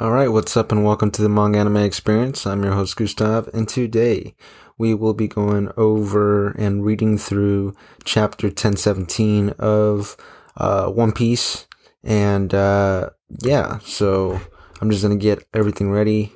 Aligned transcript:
All 0.00 0.12
right, 0.12 0.28
what's 0.28 0.56
up, 0.56 0.70
and 0.70 0.84
welcome 0.84 1.10
to 1.10 1.22
the 1.22 1.28
Manga 1.28 1.58
Anime 1.58 1.78
Experience. 1.78 2.46
I'm 2.46 2.62
your 2.62 2.74
host 2.74 2.96
Gustav, 2.96 3.48
and 3.52 3.68
today 3.68 4.36
we 4.78 4.94
will 4.94 5.12
be 5.12 5.26
going 5.26 5.72
over 5.76 6.50
and 6.50 6.84
reading 6.84 7.18
through 7.18 7.74
chapter 8.04 8.46
1017 8.46 9.48
of 9.58 10.16
uh, 10.56 10.86
One 10.86 11.10
Piece. 11.10 11.66
And 12.04 12.54
uh, 12.54 13.10
yeah, 13.40 13.80
so 13.80 14.40
I'm 14.80 14.88
just 14.88 15.02
gonna 15.02 15.16
get 15.16 15.44
everything 15.52 15.90
ready 15.90 16.32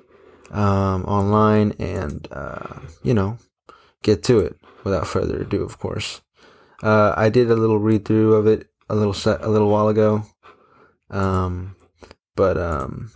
um, 0.51 1.05
online 1.05 1.71
and 1.79 2.27
uh, 2.33 2.81
you 3.05 3.15
know 3.15 3.39
get 4.03 4.25
to 4.25 4.41
it 4.41 4.57
without 4.83 5.07
further 5.07 5.43
ado. 5.43 5.63
Of 5.63 5.79
course, 5.79 6.21
uh, 6.83 7.15
I 7.17 7.29
did 7.29 7.49
a 7.49 7.55
little 7.55 7.79
read 7.79 8.07
through 8.07 8.35
of 8.35 8.49
it 8.49 8.67
a 8.89 8.97
little 8.97 9.15
set 9.15 9.41
a 9.41 9.49
little 9.49 9.71
while 9.71 9.87
ago, 9.87 10.25
um, 11.11 11.77
but 12.35 12.59
um, 12.59 13.13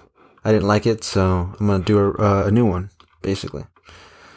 I 0.47 0.53
didn't 0.53 0.69
like 0.69 0.87
it, 0.87 1.03
so 1.03 1.53
I'm 1.59 1.67
gonna 1.67 1.83
do 1.83 1.99
a, 1.99 2.13
uh, 2.13 2.45
a 2.47 2.51
new 2.53 2.65
one 2.65 2.91
basically. 3.21 3.65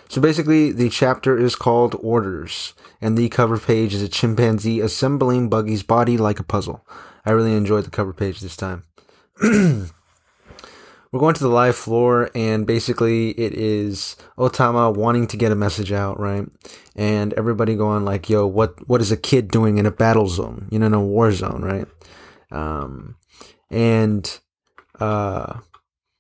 So 0.10 0.20
basically, 0.20 0.72
the 0.72 0.90
chapter 0.90 1.38
is 1.38 1.56
called 1.56 1.96
Orders, 2.02 2.74
and 3.00 3.16
the 3.16 3.30
cover 3.30 3.60
page 3.60 3.94
is 3.94 4.02
a 4.02 4.10
chimpanzee 4.10 4.80
assembling 4.80 5.50
Buggy's 5.50 5.84
body 5.84 6.18
like 6.18 6.40
a 6.40 6.44
puzzle. 6.44 6.84
I 7.28 7.30
really 7.30 7.54
enjoyed 7.54 7.86
the 7.86 7.92
cover 7.92 8.12
page 8.12 8.40
this 8.40 8.58
time. 8.58 8.86
We're 11.12 11.20
going 11.20 11.36
to 11.36 11.44
the 11.44 11.48
live 11.48 11.76
floor, 11.76 12.32
and 12.34 12.66
basically, 12.66 13.30
it 13.32 13.54
is 13.54 14.16
Otama 14.36 14.96
wanting 14.96 15.28
to 15.28 15.38
get 15.38 15.52
a 15.52 15.56
message 15.56 15.92
out, 15.92 16.20
right? 16.20 16.48
And 16.96 17.34
everybody 17.34 17.76
going 17.76 18.04
like, 18.04 18.32
"Yo, 18.32 18.48
what 18.48 18.88
what 18.88 19.02
is 19.02 19.12
a 19.12 19.18
kid 19.18 19.50
doing 19.50 19.78
in 19.78 19.86
a 19.86 19.92
battle 19.92 20.28
zone? 20.28 20.70
You 20.72 20.80
know, 20.80 20.88
in 20.88 20.94
a 20.96 21.00
war 21.00 21.32
zone, 21.32 21.62
right?" 21.62 21.88
Um, 22.52 23.16
and 23.70 24.40
uh, 25.00 25.60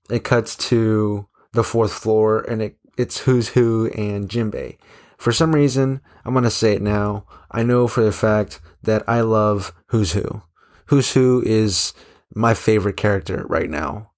it 0.09 0.23
cuts 0.23 0.55
to 0.70 1.27
the 1.54 1.63
fourth 1.63 1.94
floor, 1.94 2.41
and 2.41 2.62
it 2.62 2.77
it's 2.98 3.20
Who's 3.20 3.50
Who 3.50 3.89
and 3.95 4.30
Jinbei. 4.30 4.78
For 5.17 5.31
some 5.31 5.53
reason, 5.53 6.02
I'm 6.25 6.34
gonna 6.34 6.50
say 6.50 6.73
it 6.73 6.81
now. 6.81 7.25
I 7.52 7.64
know 7.64 7.88
for 7.88 8.03
the 8.03 8.11
fact 8.11 8.61
that 8.84 9.08
I 9.08 9.22
love 9.22 9.73
Who's 9.88 10.14
Who. 10.14 10.44
Who's 10.88 11.14
Who 11.14 11.44
is 11.45 11.94
my 12.34 12.53
favorite 12.53 12.97
character 12.97 13.45
right 13.47 13.69
now 13.69 14.11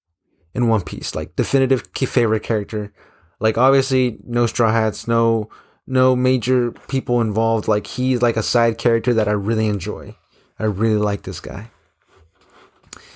in 0.53 0.67
One 0.67 0.81
Piece. 0.81 1.15
Like 1.15 1.35
definitive 1.35 1.89
favorite 1.93 2.43
character. 2.43 2.93
Like 3.39 3.57
obviously 3.57 4.19
no 4.23 4.45
straw 4.45 4.71
hats, 4.71 5.07
no 5.07 5.49
no 5.87 6.15
major 6.15 6.71
people 6.87 7.21
involved. 7.21 7.67
Like 7.67 7.87
he's 7.87 8.21
like 8.21 8.37
a 8.37 8.43
side 8.43 8.77
character 8.77 9.13
that 9.13 9.27
I 9.27 9.31
really 9.31 9.67
enjoy. 9.67 10.15
I 10.59 10.65
really 10.65 10.97
like 10.97 11.23
this 11.23 11.39
guy. 11.39 11.71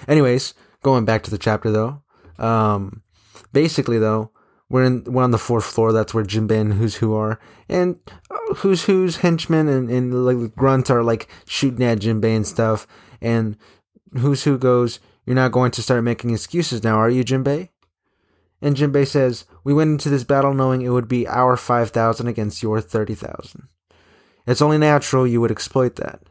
Anyways, 0.07 0.53
going 0.81 1.05
back 1.05 1.23
to 1.23 1.31
the 1.31 1.37
chapter 1.37 1.71
though. 1.71 2.01
Um 2.37 3.01
basically 3.53 3.97
though, 3.97 4.31
we're 4.69 4.83
in 4.83 5.03
we're 5.05 5.23
on 5.23 5.31
the 5.31 5.37
fourth 5.37 5.65
floor. 5.65 5.91
That's 5.91 6.13
where 6.13 6.23
Jinbei 6.23 6.59
and 6.59 6.73
Who's 6.73 6.95
Who 6.95 7.13
are, 7.13 7.39
and 7.69 7.99
uh, 8.31 8.55
Who's 8.55 8.85
Who's 8.85 9.17
henchmen 9.17 9.67
and, 9.67 9.89
and 9.89 10.25
like 10.25 10.55
Grunt 10.55 10.89
are 10.89 11.03
like 11.03 11.27
shooting 11.47 11.83
at 11.83 11.99
Jinbei 11.99 12.35
and 12.35 12.47
stuff. 12.47 12.87
And 13.21 13.57
Who's 14.17 14.43
Who 14.43 14.57
goes, 14.57 14.99
"You're 15.25 15.35
not 15.35 15.51
going 15.51 15.71
to 15.71 15.83
start 15.83 16.03
making 16.03 16.31
excuses 16.31 16.83
now, 16.83 16.95
are 16.95 17.09
you, 17.09 17.23
Jinbei?" 17.23 17.69
And 18.61 18.75
Jinbei 18.75 19.07
says, 19.07 19.45
"We 19.63 19.73
went 19.73 19.91
into 19.91 20.09
this 20.09 20.23
battle 20.23 20.53
knowing 20.53 20.81
it 20.81 20.89
would 20.89 21.07
be 21.07 21.27
our 21.27 21.57
five 21.57 21.91
thousand 21.91 22.27
against 22.27 22.63
your 22.63 22.81
thirty 22.81 23.15
thousand. 23.15 23.67
It's 24.47 24.61
only 24.61 24.77
natural 24.77 25.27
you 25.27 25.41
would 25.41 25.51
exploit 25.51 25.95
that. 25.97 26.21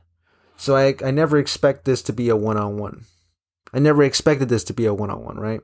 So 0.57 0.77
I 0.77 0.95
I 1.05 1.11
never 1.13 1.39
expect 1.39 1.85
this 1.85 2.03
to 2.03 2.13
be 2.13 2.29
a 2.29 2.37
one 2.37 2.57
on 2.57 2.79
one. 2.79 3.05
I 3.73 3.79
never 3.79 4.03
expected 4.03 4.49
this 4.49 4.65
to 4.65 4.75
be 4.75 4.87
a 4.87 4.95
one 4.95 5.11
on 5.11 5.25
one, 5.25 5.37
right? 5.37 5.61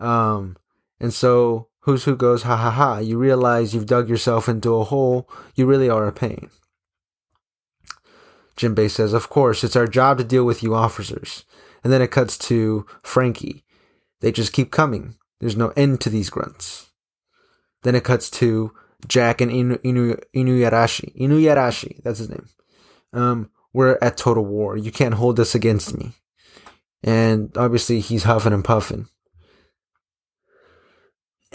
Um." 0.00 0.56
And 1.00 1.12
so 1.12 1.68
Who's 1.84 2.04
Who 2.04 2.16
goes, 2.16 2.44
ha 2.44 2.56
ha 2.56 2.70
ha, 2.70 2.98
you 2.98 3.18
realize 3.18 3.74
you've 3.74 3.84
dug 3.84 4.08
yourself 4.08 4.48
into 4.48 4.74
a 4.76 4.84
hole, 4.84 5.28
you 5.54 5.66
really 5.66 5.90
are 5.90 6.06
a 6.06 6.12
pain. 6.12 6.48
Jinbei 8.56 8.90
says, 8.90 9.12
Of 9.12 9.28
course, 9.28 9.62
it's 9.62 9.76
our 9.76 9.86
job 9.86 10.16
to 10.16 10.24
deal 10.24 10.44
with 10.46 10.62
you 10.62 10.74
officers. 10.74 11.44
And 11.82 11.92
then 11.92 12.00
it 12.00 12.10
cuts 12.10 12.38
to 12.38 12.86
Franky. 13.02 13.64
They 14.20 14.32
just 14.32 14.54
keep 14.54 14.70
coming. 14.70 15.16
There's 15.40 15.58
no 15.58 15.74
end 15.76 16.00
to 16.02 16.08
these 16.08 16.30
grunts. 16.30 16.90
Then 17.82 17.94
it 17.94 18.04
cuts 18.04 18.30
to 18.30 18.72
Jack 19.06 19.42
and 19.42 19.50
Inu, 19.52 19.76
Inu, 19.82 20.18
Inuyarashi. 20.34 21.14
Inuyarashi, 21.20 22.02
that's 22.02 22.20
his 22.20 22.30
name. 22.30 22.48
Um, 23.12 23.50
we're 23.74 23.98
at 24.00 24.16
total 24.16 24.46
war. 24.46 24.78
You 24.78 24.90
can't 24.90 25.14
hold 25.14 25.36
this 25.36 25.54
against 25.54 25.98
me. 25.98 26.12
And 27.02 27.54
obviously 27.58 28.00
he's 28.00 28.22
huffing 28.22 28.54
and 28.54 28.64
puffing. 28.64 29.08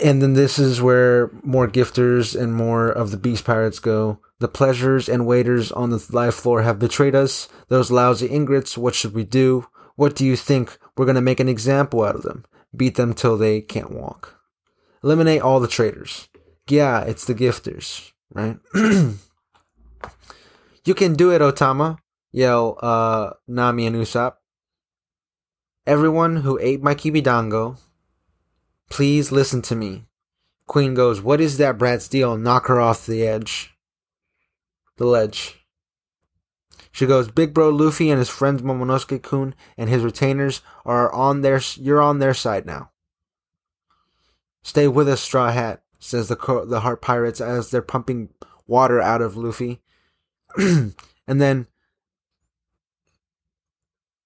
And 0.02 0.22
then 0.22 0.34
this 0.34 0.58
is 0.58 0.82
where 0.82 1.32
more 1.44 1.68
gifters 1.68 2.40
and 2.40 2.54
more 2.54 2.90
of 2.90 3.12
the 3.12 3.18
beast 3.18 3.46
pirates 3.46 3.80
go. 3.80 4.20
The 4.40 4.48
pleasures 4.48 5.10
and 5.10 5.26
waiters 5.26 5.72
on 5.72 5.90
the 5.90 6.06
live 6.12 6.36
floor 6.36 6.62
have 6.62 6.80
betrayed 6.80 7.16
us. 7.16 7.50
Those 7.68 7.92
lousy 7.92 8.30
ingrates, 8.30 8.78
what 8.78 8.96
should 8.96 9.14
we 9.14 9.26
do? 9.26 9.68
What 9.96 10.16
do 10.16 10.26
you 10.26 10.38
think? 10.38 10.78
We're 10.96 11.06
gonna 11.06 11.22
make 11.22 11.42
an 11.42 11.50
example 11.50 12.04
out 12.04 12.16
of 12.16 12.22
them. 12.22 12.46
Beat 12.76 12.96
them 12.96 13.14
till 13.14 13.38
they 13.38 13.60
can't 13.62 13.92
walk. 13.92 14.40
Eliminate 15.04 15.42
all 15.42 15.60
the 15.60 15.68
traitors. 15.68 16.30
Yeah, 16.68 17.02
it's 17.02 17.26
the 17.26 17.36
gifters, 17.36 18.12
right? 18.32 18.58
you 18.74 19.18
can 20.96 21.16
do 21.16 21.32
it, 21.32 21.42
Otama, 21.42 21.98
yell 22.32 22.78
uh, 22.82 23.32
Nami 23.48 23.88
and 23.88 23.96
Usopp. 23.96 24.36
Everyone 25.86 26.38
who 26.38 26.60
ate 26.62 26.84
my 26.84 26.96
kibidango 26.96 27.78
Please 28.90 29.32
listen 29.32 29.62
to 29.64 29.76
me. 29.76 30.06
Queen 30.68 30.94
goes, 30.94 31.22
What 31.22 31.40
is 31.40 31.58
that 31.58 31.78
brat's 31.78 32.08
deal? 32.08 32.38
Knock 32.38 32.68
her 32.68 32.80
off 32.80 33.06
the 33.06 33.26
edge. 33.26 33.76
The 34.98 35.06
ledge. 35.06 35.66
She 36.92 37.06
goes, 37.06 37.30
Big 37.30 37.54
Bro 37.54 37.70
Luffy 37.70 38.10
and 38.10 38.20
his 38.20 38.30
friends 38.30 38.62
Momonosuke 38.62 39.22
Kun 39.22 39.56
and 39.78 39.90
his 39.90 40.04
retainers 40.04 40.62
are 40.86 41.12
on 41.14 41.42
their 41.42 41.62
you're 41.76 42.02
on 42.02 42.20
their 42.20 42.34
side 42.34 42.66
now. 42.66 42.92
Stay 44.64 44.88
with 44.88 45.08
us, 45.08 45.22
Straw 45.22 45.52
Hat, 45.52 45.82
says 46.00 46.28
the 46.28 46.66
the 46.68 46.82
Heart 46.82 47.02
Pirates 47.02 47.40
as 47.40 47.72
they're 47.72 47.82
pumping 47.82 48.30
water 48.68 49.02
out 49.02 49.22
of 49.22 49.38
Luffy. 49.38 49.82
and 50.58 50.94
then 51.28 51.68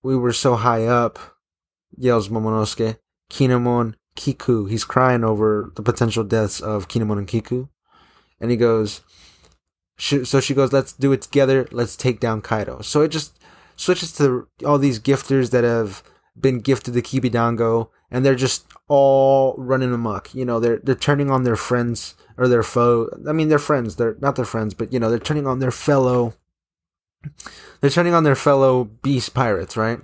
we 0.01 0.17
were 0.17 0.33
so 0.33 0.55
high 0.55 0.85
up, 0.85 1.19
yells 1.95 2.29
Momonosuke. 2.29 2.97
Kinemon 3.29 3.95
Kiku. 4.15 4.65
He's 4.65 4.83
crying 4.83 5.23
over 5.23 5.71
the 5.75 5.81
potential 5.81 6.23
deaths 6.23 6.59
of 6.59 6.87
Kinemon 6.87 7.17
and 7.17 7.27
Kiku. 7.27 7.69
And 8.39 8.51
he 8.51 8.57
goes, 8.57 9.01
so 9.97 10.39
she 10.39 10.53
goes, 10.53 10.73
let's 10.73 10.93
do 10.93 11.11
it 11.11 11.21
together. 11.21 11.67
Let's 11.71 11.95
take 11.95 12.19
down 12.19 12.41
Kaido. 12.41 12.81
So 12.81 13.01
it 13.01 13.09
just 13.09 13.39
switches 13.75 14.11
to 14.17 14.47
all 14.65 14.77
these 14.77 14.99
gifters 14.99 15.51
that 15.51 15.63
have 15.63 16.03
been 16.39 16.59
gifted 16.59 16.93
the 16.93 17.01
Kibidango 17.01 17.89
and 18.09 18.25
they're 18.25 18.35
just 18.35 18.65
all 18.87 19.55
running 19.57 19.93
amok. 19.93 20.33
You 20.33 20.45
know, 20.45 20.59
they're, 20.59 20.79
they're 20.83 20.95
turning 20.95 21.31
on 21.31 21.43
their 21.43 21.55
friends 21.55 22.15
or 22.37 22.47
their 22.47 22.63
foe. 22.63 23.09
I 23.27 23.31
mean, 23.33 23.49
they're 23.49 23.59
friends. 23.59 23.95
They're 23.95 24.17
not 24.19 24.35
their 24.35 24.45
friends, 24.45 24.73
but 24.73 24.91
you 24.91 24.99
know, 24.99 25.09
they're 25.09 25.19
turning 25.19 25.47
on 25.47 25.59
their 25.59 25.71
fellow, 25.71 26.33
they're 27.81 27.89
turning 27.89 28.13
on 28.13 28.23
their 28.23 28.35
fellow 28.35 28.83
beast 28.83 29.33
pirates, 29.33 29.77
right? 29.77 29.99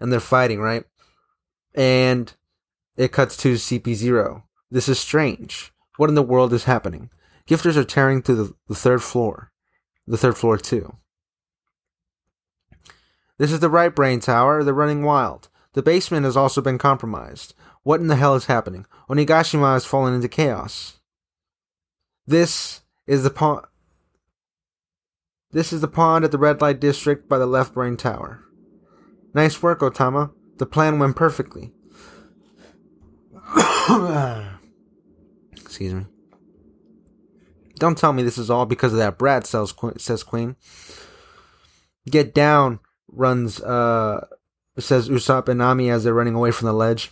And 0.00 0.12
they're 0.12 0.20
fighting, 0.20 0.60
right? 0.60 0.84
And 1.74 2.32
it 2.96 3.12
cuts 3.12 3.36
to 3.38 3.54
CP0. 3.54 4.42
This 4.70 4.88
is 4.88 4.98
strange. 4.98 5.72
What 5.96 6.08
in 6.08 6.14
the 6.14 6.22
world 6.22 6.52
is 6.52 6.64
happening? 6.64 7.10
Gifters 7.48 7.76
are 7.76 7.84
tearing 7.84 8.22
through 8.22 8.36
the, 8.36 8.54
the 8.68 8.74
third 8.74 9.02
floor. 9.02 9.52
The 10.06 10.16
third 10.16 10.36
floor, 10.36 10.58
too. 10.58 10.96
This 13.38 13.52
is 13.52 13.60
the 13.60 13.70
right 13.70 13.94
brain 13.94 14.20
tower. 14.20 14.62
They're 14.62 14.74
running 14.74 15.02
wild. 15.02 15.48
The 15.72 15.82
basement 15.82 16.24
has 16.24 16.36
also 16.36 16.60
been 16.60 16.78
compromised. 16.78 17.54
What 17.82 18.00
in 18.00 18.06
the 18.06 18.16
hell 18.16 18.34
is 18.34 18.46
happening? 18.46 18.86
Onigashima 19.08 19.74
has 19.74 19.84
fallen 19.84 20.14
into 20.14 20.28
chaos. 20.28 21.00
This 22.26 22.82
is 23.06 23.22
the 23.22 23.30
pond. 23.30 23.66
This 25.50 25.72
is 25.72 25.80
the 25.80 25.88
pond 25.88 26.24
at 26.24 26.32
the 26.32 26.38
red 26.38 26.60
light 26.60 26.80
district 26.80 27.28
by 27.28 27.38
the 27.38 27.46
left 27.46 27.74
brain 27.74 27.96
tower. 27.96 28.40
Nice 29.34 29.62
work, 29.62 29.80
Otama. 29.80 30.32
The 30.58 30.66
plan 30.66 30.98
went 30.98 31.16
perfectly. 31.16 31.72
Excuse 35.52 35.94
me. 35.94 36.06
Don't 37.78 37.98
tell 37.98 38.12
me 38.12 38.22
this 38.22 38.38
is 38.38 38.50
all 38.50 38.66
because 38.66 38.92
of 38.92 38.98
that 38.98 39.18
brat, 39.18 39.46
says 39.46 39.72
Queen. 40.22 40.56
Get 42.08 42.34
down, 42.34 42.78
runs, 43.08 43.60
uh, 43.60 44.26
says 44.78 45.08
Usopp 45.08 45.48
and 45.48 45.58
Nami 45.58 45.90
as 45.90 46.04
they're 46.04 46.14
running 46.14 46.34
away 46.34 46.50
from 46.50 46.66
the 46.66 46.72
ledge. 46.72 47.10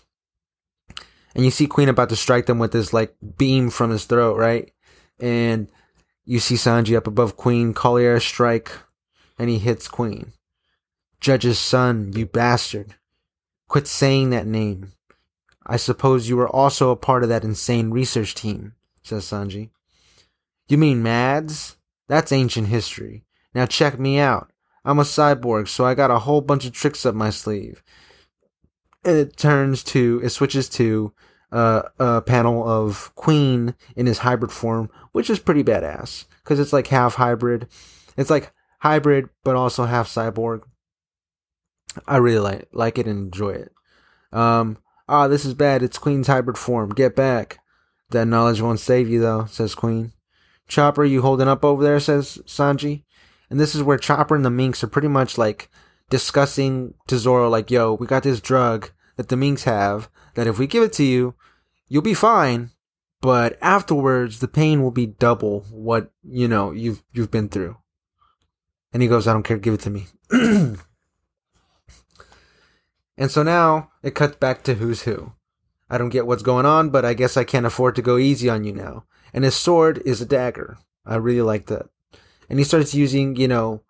And 1.35 1.45
you 1.45 1.51
see 1.51 1.67
Queen 1.67 1.89
about 1.89 2.11
to 2.11 2.17
strike 2.17 2.47
them 2.47 2.59
with 2.59 2.73
this, 2.73 2.93
like, 2.93 3.17
beam 3.39 3.71
from 3.71 3.91
his 3.91 4.05
throat, 4.05 4.37
right? 4.37 4.71
And 5.19 5.69
you 6.25 6.39
see 6.39 6.55
Sanji 6.55 6.97
up 6.97 7.07
above 7.07 7.37
Queen, 7.37 7.73
Collier 7.75 8.21
strike, 8.21 8.71
and 9.39 9.49
he 9.49 9.59
hits 9.59 9.89
Queen. 9.89 10.33
Judge's 11.21 11.59
son, 11.59 12.13
you 12.15 12.27
bastard. 12.27 12.97
Quit 13.73 13.89
saying 13.89 14.29
that 14.29 14.47
name. 14.47 14.93
I 15.65 15.79
suppose 15.79 16.29
you 16.29 16.37
were 16.37 16.47
also 16.47 16.91
a 16.91 16.95
part 16.95 17.23
of 17.23 17.31
that 17.31 17.43
insane 17.43 17.91
research 17.91 18.35
team, 18.35 18.75
says 19.03 19.25
Sanji. 19.25 19.71
You 20.69 20.77
mean 20.77 21.03
Mads? 21.03 21.79
That's 22.07 22.33
ancient 22.33 22.69
history. 22.69 23.25
Now 23.55 23.65
check 23.65 23.99
me 23.99 24.19
out. 24.19 24.53
I'm 24.85 24.99
a 24.99 25.05
cyborg, 25.05 25.69
so 25.69 25.87
I 25.87 25.95
got 25.95 26.11
a 26.11 26.19
whole 26.19 26.43
bunch 26.43 26.67
of 26.67 26.73
tricks 26.73 27.07
up 27.07 27.15
my 27.15 27.31
sleeve. 27.31 27.83
It 29.07 29.39
turns 29.39 29.83
to, 29.85 30.21
it 30.23 30.29
switches 30.29 30.69
to 30.69 31.15
uh, 31.51 31.85
a 31.99 32.21
panel 32.21 32.69
of 32.69 33.11
Queen 33.15 33.75
in 33.97 34.05
his 34.05 34.19
hybrid 34.19 34.53
form, 34.53 34.91
which 35.13 35.31
is 35.31 35.39
pretty 35.39 35.65
badass 35.65 36.27
because 36.45 36.61
it's 36.61 36.75
like 36.75 36.89
half 36.89 37.15
hybrid. 37.15 37.69
It's 38.19 38.29
like 38.29 38.53
hybrid, 38.81 39.31
but 39.43 39.57
also 39.57 39.87
half 39.87 40.09
cyborg. 40.09 40.61
I 42.07 42.17
really 42.17 42.39
like 42.39 42.69
like 42.73 42.99
it 42.99 43.07
and 43.07 43.27
enjoy 43.27 43.51
it. 43.51 43.73
Um, 44.33 44.79
ah, 45.09 45.29
this 45.29 45.45
is 45.45 45.55
bad. 45.55 45.83
It's 45.83 45.99
Queen's 45.99 46.27
hybrid 46.27 46.59
form. 46.59 46.91
Get 46.91 47.15
back. 47.15 47.59
That 48.11 48.27
knowledge 48.27 48.61
won't 48.61 48.81
save 48.81 49.09
you, 49.09 49.21
though, 49.21 49.47
says 49.47 49.75
Queen. 49.75 50.13
Chopper, 50.69 51.05
you 51.05 51.23
holding 51.23 51.49
up 51.49 51.65
over 51.65 51.83
there, 51.83 52.01
says 52.01 52.39
Sanji. 52.47 53.05
And 53.51 53.61
this 53.61 53.75
is 53.75 53.83
where 53.83 53.99
Chopper 53.99 54.35
and 54.35 54.45
the 54.45 54.51
Minks 54.51 54.83
are 54.83 54.89
pretty 54.89 55.09
much 55.09 55.37
like 55.37 55.69
discussing 56.09 56.95
to 57.09 57.19
Zoro, 57.19 57.49
like, 57.49 57.71
yo, 57.71 57.95
we 57.95 58.07
got 58.07 58.23
this 58.23 58.41
drug 58.41 58.91
that 59.17 59.29
the 59.29 59.37
Minks 59.37 59.65
have 59.65 60.09
that 60.35 60.47
if 60.47 60.59
we 60.59 60.67
give 60.67 60.83
it 60.83 60.93
to 60.95 61.05
you, 61.05 61.35
you'll 61.89 62.03
be 62.03 62.15
fine. 62.15 62.71
But 63.21 63.57
afterwards, 63.63 64.41
the 64.41 64.49
pain 64.49 64.83
will 64.83 64.91
be 64.91 65.07
double 65.07 65.61
what, 65.71 66.11
you 66.23 66.49
know, 66.49 66.73
you've, 66.73 67.03
you've 67.13 67.31
been 67.31 67.49
through. 67.49 67.77
And 68.93 69.01
he 69.03 69.09
goes, 69.09 69.27
I 69.27 69.33
don't 69.33 69.43
care, 69.43 69.59
give 69.59 69.75
it 69.75 69.81
to 69.81 69.91
me. 69.91 70.07
and 73.23 73.31
so 73.31 73.43
now 73.43 73.91
it 74.03 74.15
cuts 74.15 74.37
back 74.37 74.63
to 74.65 74.75
who's 74.75 75.03
who. 75.03 75.33
I 75.89 75.97
don't 75.97 76.09
get 76.09 76.27
what's 76.27 76.43
going 76.43 76.67
on, 76.67 76.91
but 76.91 77.05
I 77.05 77.15
guess 77.15 77.37
I 77.37 77.45
can't 77.45 77.67
afford 77.67 77.95
to 77.97 78.03
go 78.03 78.19
easy 78.19 78.49
on 78.49 78.65
you 78.65 78.73
now. 78.73 79.05
And 79.33 79.45
his 79.45 79.55
sword 79.55 80.03
is 80.05 80.21
a 80.21 80.27
dagger. 80.27 80.79
I 81.07 81.17
really 81.17 81.43
like 81.43 81.67
that 81.67 81.89
and 82.53 82.59
he 82.59 82.65
starts 82.67 82.95
using, 82.95 83.35
you 83.37 83.49
know, 83.49 83.81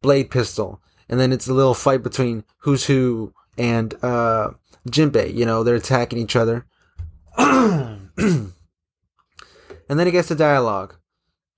blade 0.00 0.30
pistol. 0.30 0.80
And 1.08 1.18
then 1.18 1.32
it's 1.32 1.48
a 1.48 1.52
little 1.52 1.74
fight 1.74 2.04
between 2.04 2.44
who's 2.58 2.86
who 2.86 3.34
and 3.58 3.92
uh, 4.00 4.50
Jinbei. 4.88 5.34
You 5.34 5.44
know, 5.44 5.64
they're 5.64 5.74
attacking 5.74 6.20
each 6.20 6.36
other. 6.36 6.64
and 7.36 8.52
then 9.88 10.06
he 10.06 10.12
gets 10.12 10.28
the 10.28 10.36
dialogue. 10.36 10.94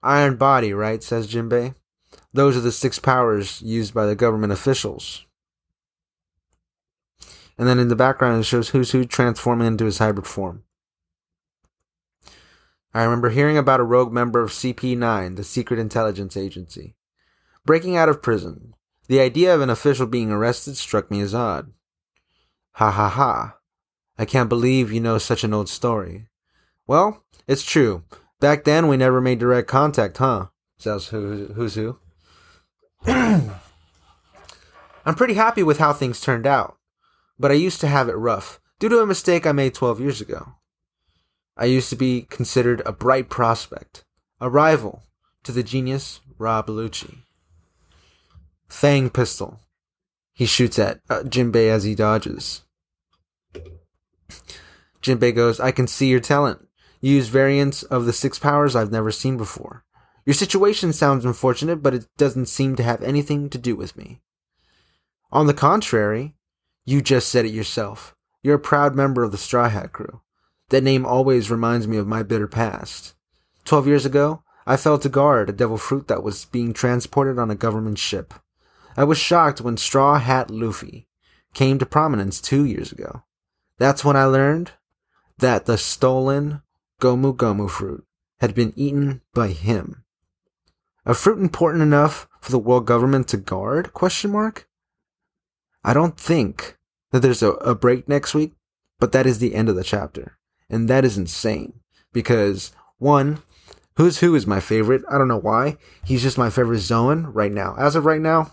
Iron 0.03 0.37
body, 0.37 0.73
right? 0.73 1.03
says 1.03 1.31
Jinbei. 1.31 1.75
Those 2.33 2.57
are 2.57 2.61
the 2.61 2.73
six 2.73 2.99
powers 2.99 3.61
used 3.61 3.93
by 3.93 4.07
the 4.07 4.17
government 4.17 4.55
officials. 4.55 5.27
And 7.57 7.69
then 7.69 7.79
in 7.79 7.89
the 7.89 7.97
background, 7.97 8.41
it 8.41 8.45
shows 8.45 8.71
who's 8.71 8.91
who 8.91 9.05
transforming 9.05 9.67
into 9.67 9.85
his 9.85 9.99
hybrid 9.99 10.27
form. 10.27 10.65
I 12.93 13.03
remember 13.03 13.31
hearing 13.31 13.59
about 13.59 13.81
a 13.81 13.85
rogue 13.85 14.13
member 14.13 14.41
of 14.41 14.51
CP9, 14.51 15.37
the 15.37 15.45
Secret 15.45 15.81
Intelligence 15.81 16.37
Agency. 16.37 16.95
Breaking 17.65 17.97
out 17.97 18.09
of 18.09 18.23
prison, 18.23 18.75
the 19.09 19.21
idea 19.21 19.55
of 19.55 19.61
an 19.61 19.71
official 19.71 20.07
being 20.07 20.31
arrested 20.31 20.77
struck 20.77 21.11
me 21.11 21.21
as 21.21 21.35
odd. 21.35 21.73
Ha 22.75 22.91
ha 22.91 23.09
ha. 23.09 23.57
I 24.17 24.25
can't 24.25 24.49
believe 24.49 24.93
you 24.93 25.01
know 25.01 25.19
such 25.19 25.43
an 25.45 25.53
old 25.53 25.69
story. 25.69 26.29
Well, 26.87 27.25
it's 27.49 27.65
true. 27.65 28.05
Back 28.41 28.65
then 28.65 28.89
we 28.89 28.97
never 28.97 29.21
made 29.21 29.39
direct 29.39 29.69
contact, 29.69 30.19
huh? 30.19 30.47
Says 30.79 31.09
who, 31.09 31.47
who's 31.55 31.75
who. 31.75 31.99
I'm 33.07 33.55
pretty 35.17 35.35
happy 35.35 35.63
with 35.63 35.79
how 35.79 35.93
things 35.93 36.21
turned 36.21 36.47
out, 36.47 36.77
but 37.39 37.51
I 37.51 37.55
used 37.55 37.81
to 37.81 37.89
have 37.89 38.09
it 38.09 38.17
rough 38.17 38.61
due 38.79 38.89
to 38.89 39.01
a 39.01 39.07
mistake 39.07 39.47
I 39.47 39.53
made 39.53 39.75
12 39.75 40.01
years 40.01 40.21
ago. 40.21 40.55
I 41.57 41.67
used 41.67 41.91
to 41.91 41.97
be 41.97 42.23
considered 42.23 42.83
a 42.85 42.93
bright 42.93 43.29
prospect, 43.29 44.05
a 44.41 44.51
rival 44.51 45.03
to 45.45 45.53
the 45.53 45.63
genius 45.63 46.21
Rob 46.39 46.67
Lucci. 46.67 47.19
Fang 48.69 49.11
pistol. 49.11 49.61
He 50.33 50.47
shoots 50.47 50.79
at 50.79 51.01
uh, 51.09 51.23
Jinbei 51.23 51.69
as 51.71 51.85
he 51.85 51.95
dodges. 51.95 52.63
Jinbei 55.01 55.35
goes, 55.35 55.61
I 55.61 55.71
can 55.71 55.87
see 55.87 56.09
your 56.09 56.21
talent. 56.21 56.67
You 57.01 57.15
use 57.15 57.29
variants 57.29 57.83
of 57.85 58.07
the 58.07 58.13
six 58.13 58.39
powers 58.39 58.75
I've 58.75 58.91
never 58.91 59.13
seen 59.13 59.37
before. 59.37 59.85
Your 60.25 60.35
situation 60.35 60.93
sounds 60.93 61.25
unfortunate, 61.25 61.83
but 61.83 61.95
it 61.95 62.07
doesn't 62.17 62.47
seem 62.47 62.77
to 62.77 62.83
have 62.83 63.03
anything 63.03 63.51
to 63.51 63.59
do 63.59 63.77
with 63.77 63.97
me. 63.97 64.23
On 65.31 65.47
the 65.47 65.55
contrary, 65.55 66.35
you 66.85 67.01
just 67.01 67.29
said 67.29 67.45
it 67.45 67.53
yourself. 67.53 68.15
You're 68.43 68.57
a 68.57 68.61
proud 68.61 68.95
member 68.95 69.25
of 69.25 69.33
the 69.33 69.39
Straw 69.39 69.69
Hat 69.69 69.93
crew. 69.93 70.21
That 70.69 70.85
name 70.85 71.07
always 71.07 71.51
reminds 71.51 71.89
me 71.89 71.97
of 71.97 72.07
my 72.07 72.23
bitter 72.23 72.49
past. 72.49 73.15
Twelve 73.65 73.87
years 73.87 74.05
ago, 74.05 74.43
I 74.67 74.77
fell 74.77 74.99
to 74.99 75.09
guard 75.09 75.49
a 75.49 75.53
devil 75.53 75.77
fruit 75.77 76.09
that 76.09 76.23
was 76.23 76.47
being 76.47 76.73
transported 76.73 77.39
on 77.39 77.51
a 77.51 77.55
government 77.55 77.99
ship. 77.99 78.35
I 78.97 79.05
was 79.05 79.19
shocked 79.19 79.61
when 79.61 79.77
Straw 79.77 80.19
Hat 80.19 80.51
Luffy 80.51 81.09
came 81.53 81.79
to 81.79 81.87
prominence 81.87 82.41
two 82.41 82.65
years 82.65 82.93
ago. 82.93 83.25
That's 83.79 84.05
when 84.05 84.17
I 84.17 84.25
learned 84.25 84.73
that 85.39 85.67
the 85.67 85.79
stolen 85.79 86.63
Gomu 87.01 87.35
Gomu 87.37 87.69
fruit 87.69 88.05
had 88.41 88.55
been 88.55 88.73
eaten 88.77 89.21
by 89.35 89.49
him. 89.49 90.05
A 91.07 91.15
fruit 91.15 91.39
important 91.39 91.83
enough 91.83 92.29
for 92.41 92.51
the 92.51 92.59
world 92.59 92.87
government 92.87 93.29
to 93.29 93.37
guard? 93.37 93.93
Question 93.93 94.33
mark. 94.33 94.69
I 95.85 95.93
don't 95.93 96.19
think 96.19 96.77
that 97.13 97.21
there's 97.21 97.43
a, 97.43 97.53
a 97.53 97.75
break 97.75 98.09
next 98.09 98.35
week, 98.35 98.53
but 98.99 99.13
that 99.13 99.27
is 99.27 99.39
the 99.39 99.55
end 99.55 99.69
of 99.69 99.77
the 99.77 99.85
chapter. 99.85 100.39
And 100.71 100.89
that 100.89 101.05
is 101.05 101.19
insane 101.19 101.75
because 102.13 102.73
one, 102.99 103.43
Who's 103.97 104.19
Who 104.19 104.35
is 104.35 104.47
my 104.47 104.59
favorite. 104.59 105.03
I 105.09 105.19
don't 105.19 105.29
know 105.29 105.39
why. 105.39 105.77
He's 106.05 106.23
just 106.23 106.39
my 106.39 106.51
favorite 106.51 106.81
Zoan 106.81 107.27
right 107.27 107.53
now. 107.53 107.77
As 107.79 107.95
of 107.95 108.05
right 108.05 108.21
now, 108.21 108.53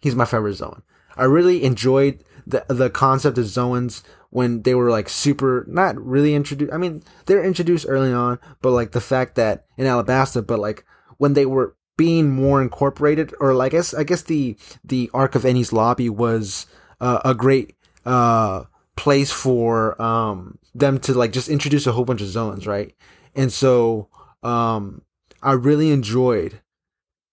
he's 0.00 0.14
my 0.14 0.24
favorite 0.24 0.54
Zoan. 0.54 0.82
I 1.16 1.24
really 1.24 1.64
enjoyed 1.64 2.24
the 2.46 2.64
the 2.68 2.88
concept 2.88 3.36
of 3.38 3.44
Zoans 3.44 4.02
when 4.30 4.62
they 4.62 4.74
were 4.74 4.90
like 4.90 5.08
super 5.08 5.66
not 5.68 6.00
really 6.00 6.34
introduced. 6.34 6.72
I 6.72 6.78
mean, 6.78 7.02
they're 7.26 7.44
introduced 7.44 7.86
early 7.88 8.12
on, 8.12 8.38
but 8.62 8.70
like 8.70 8.92
the 8.92 9.00
fact 9.00 9.34
that 9.34 9.66
in 9.76 9.84
Alabasta, 9.84 10.46
but 10.46 10.58
like 10.58 10.84
when 11.18 11.34
they 11.34 11.44
were 11.44 11.76
being 11.96 12.30
more 12.30 12.62
incorporated, 12.62 13.34
or 13.40 13.54
like 13.54 13.72
I 13.72 13.76
guess 13.76 13.94
I 13.94 14.04
guess 14.04 14.22
the 14.22 14.56
the 14.84 15.10
arc 15.14 15.34
of 15.34 15.42
Enies 15.42 15.72
Lobby 15.72 16.08
was 16.08 16.66
uh, 17.00 17.20
a 17.24 17.34
great 17.34 17.74
uh 18.04 18.64
place 18.96 19.30
for 19.30 20.00
um 20.00 20.58
them 20.74 20.98
to 21.00 21.14
like 21.14 21.32
just 21.32 21.48
introduce 21.48 21.86
a 21.86 21.92
whole 21.92 22.04
bunch 22.04 22.20
of 22.20 22.28
Zoans, 22.28 22.66
right? 22.66 22.94
And 23.34 23.52
so 23.52 24.08
um 24.42 25.02
I 25.42 25.52
really 25.52 25.90
enjoyed 25.90 26.60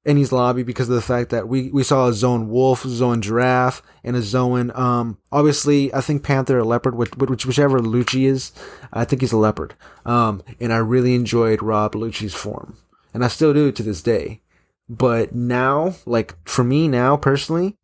Enies 0.05 0.31
Lobby 0.31 0.63
because 0.63 0.89
of 0.89 0.95
the 0.95 1.01
fact 1.01 1.29
that 1.29 1.47
we, 1.47 1.69
we 1.69 1.81
saw 1.83 2.07
a 2.07 2.13
Zoan 2.13 2.49
wolf, 2.49 2.83
Zoan 2.83 3.21
giraffe, 3.21 3.81
and 4.03 4.15
a 4.15 4.21
Zoan. 4.21 4.71
um, 4.75 5.17
obviously, 5.31 5.93
I 5.93 6.01
think 6.01 6.23
panther 6.23 6.59
or 6.59 6.65
leopard, 6.65 6.95
which, 6.95 7.15
which, 7.15 7.45
whichever 7.45 7.79
Lucci 7.79 8.25
is, 8.25 8.51
I 8.91 9.05
think 9.05 9.21
he's 9.21 9.31
a 9.31 9.37
leopard. 9.37 9.75
Um, 10.05 10.43
and 10.59 10.73
I 10.73 10.77
really 10.77 11.15
enjoyed 11.15 11.61
Rob 11.61 11.93
Lucci's 11.93 12.33
form. 12.33 12.77
And 13.13 13.23
I 13.23 13.29
still 13.29 13.53
do 13.53 13.71
to 13.71 13.83
this 13.83 14.01
day. 14.01 14.41
But 14.97 15.33
now, 15.33 15.95
like, 16.05 16.35
for 16.47 16.63
me 16.63 16.87
now, 16.87 17.17
personally, 17.17 17.77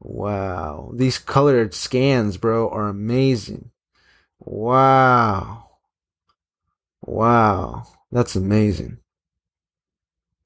wow, 0.00 0.92
these 0.94 1.18
colored 1.18 1.74
scans, 1.74 2.36
bro, 2.36 2.68
are 2.70 2.88
amazing. 2.88 3.70
Wow. 4.40 5.70
Wow. 7.02 7.84
That's 8.10 8.36
amazing. 8.36 8.98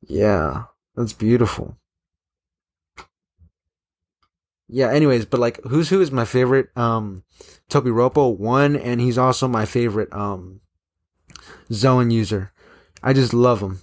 Yeah. 0.07 0.65
That's 0.95 1.13
beautiful. 1.13 1.77
Yeah, 4.69 4.91
anyways, 4.91 5.27
but 5.27 5.41
like 5.41 5.63
Who's 5.65 5.89
Who 5.91 6.01
is 6.01 6.11
my 6.11 6.25
favorite 6.25 6.77
um 6.77 7.23
Tobiroppo 7.71 8.37
one 8.37 8.77
and 8.77 9.01
he's 9.01 9.19
also 9.19 9.47
my 9.47 9.65
favorite 9.65 10.13
um 10.13 10.61
Zoan 11.73 12.11
user. 12.11 12.53
I 13.03 13.13
just 13.13 13.35
love 13.35 13.61
him. 13.61 13.81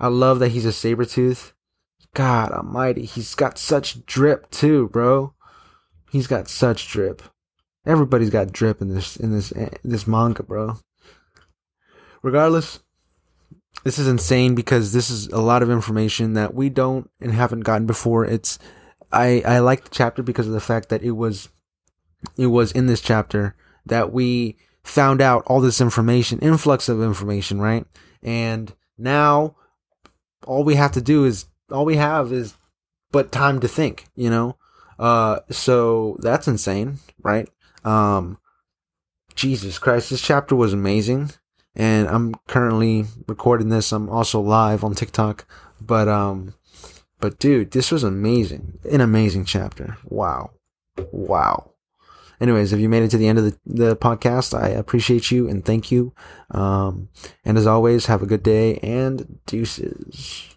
I 0.00 0.08
love 0.08 0.38
that 0.40 0.50
he's 0.50 0.66
a 0.66 0.72
saber 0.72 1.06
tooth. 1.06 1.53
God 2.14 2.52
almighty, 2.52 3.04
he's 3.04 3.34
got 3.34 3.58
such 3.58 4.06
drip 4.06 4.50
too, 4.50 4.88
bro. 4.88 5.34
He's 6.10 6.26
got 6.26 6.48
such 6.48 6.88
drip. 6.88 7.22
Everybody's 7.84 8.30
got 8.30 8.52
drip 8.52 8.80
in 8.80 8.88
this 8.88 9.16
in 9.16 9.32
this 9.32 9.52
eh, 9.52 9.70
this 9.82 10.06
manga, 10.06 10.42
bro. 10.42 10.78
Regardless, 12.22 12.80
this 13.82 13.98
is 13.98 14.08
insane 14.08 14.54
because 14.54 14.92
this 14.92 15.10
is 15.10 15.26
a 15.28 15.40
lot 15.40 15.62
of 15.62 15.70
information 15.70 16.32
that 16.34 16.54
we 16.54 16.70
don't 16.70 17.10
and 17.20 17.32
haven't 17.32 17.60
gotten 17.60 17.86
before. 17.86 18.24
It's 18.24 18.58
I 19.12 19.42
I 19.44 19.58
like 19.58 19.84
the 19.84 19.90
chapter 19.90 20.22
because 20.22 20.46
of 20.46 20.52
the 20.52 20.60
fact 20.60 20.88
that 20.88 21.02
it 21.02 21.12
was 21.12 21.48
it 22.36 22.46
was 22.46 22.72
in 22.72 22.86
this 22.86 23.00
chapter 23.00 23.54
that 23.84 24.12
we 24.12 24.56
found 24.84 25.20
out 25.20 25.42
all 25.46 25.60
this 25.60 25.80
information, 25.80 26.38
influx 26.38 26.88
of 26.88 27.02
information, 27.02 27.60
right? 27.60 27.86
And 28.22 28.72
now 28.96 29.56
all 30.46 30.64
we 30.64 30.76
have 30.76 30.92
to 30.92 31.02
do 31.02 31.24
is 31.24 31.46
all 31.74 31.84
we 31.84 31.96
have 31.96 32.32
is 32.32 32.56
but 33.12 33.32
time 33.32 33.60
to 33.60 33.68
think, 33.68 34.06
you 34.14 34.30
know? 34.30 34.56
Uh 34.98 35.40
so 35.50 36.16
that's 36.20 36.48
insane, 36.48 36.98
right? 37.22 37.48
Um, 37.84 38.38
Jesus 39.34 39.78
Christ, 39.78 40.10
this 40.10 40.22
chapter 40.22 40.56
was 40.56 40.72
amazing. 40.72 41.30
And 41.76 42.08
I'm 42.08 42.34
currently 42.46 43.06
recording 43.26 43.68
this. 43.68 43.92
I'm 43.92 44.08
also 44.08 44.40
live 44.40 44.84
on 44.84 44.94
TikTok. 44.94 45.46
But, 45.80 46.08
um, 46.08 46.54
but 47.20 47.38
dude, 47.38 47.72
this 47.72 47.90
was 47.90 48.04
amazing. 48.04 48.78
An 48.90 49.00
amazing 49.00 49.44
chapter. 49.44 49.98
Wow. 50.04 50.52
Wow. 51.10 51.72
Anyways, 52.40 52.72
if 52.72 52.80
you 52.80 52.88
made 52.88 53.02
it 53.02 53.10
to 53.10 53.18
the 53.18 53.28
end 53.28 53.38
of 53.38 53.44
the, 53.44 53.58
the 53.66 53.96
podcast, 53.96 54.58
I 54.58 54.68
appreciate 54.68 55.30
you 55.30 55.48
and 55.48 55.64
thank 55.64 55.90
you. 55.90 56.12
Um, 56.50 57.08
and 57.44 57.58
as 57.58 57.66
always, 57.66 58.06
have 58.06 58.22
a 58.22 58.26
good 58.26 58.42
day 58.42 58.76
and 58.78 59.40
deuces. 59.46 60.48